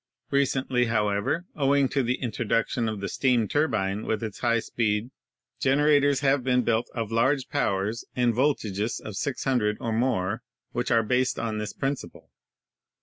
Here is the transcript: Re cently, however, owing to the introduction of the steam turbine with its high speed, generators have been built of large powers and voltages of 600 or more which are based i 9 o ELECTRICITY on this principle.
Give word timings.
Re 0.31 0.45
cently, 0.45 0.87
however, 0.87 1.45
owing 1.55 1.87
to 1.89 2.01
the 2.01 2.15
introduction 2.15 2.89
of 2.89 3.01
the 3.01 3.07
steam 3.07 3.47
turbine 3.47 4.03
with 4.03 4.23
its 4.23 4.39
high 4.39 4.57
speed, 4.59 5.11
generators 5.59 6.21
have 6.21 6.43
been 6.43 6.63
built 6.63 6.89
of 6.95 7.11
large 7.11 7.49
powers 7.49 8.03
and 8.15 8.33
voltages 8.33 8.99
of 8.99 9.15
600 9.15 9.77
or 9.79 9.93
more 9.93 10.41
which 10.71 10.89
are 10.89 11.03
based 11.03 11.37
i 11.37 11.43
9 11.43 11.49
o 11.49 11.49
ELECTRICITY 11.49 11.53
on 11.53 11.57
this 11.59 11.73
principle. 11.73 12.31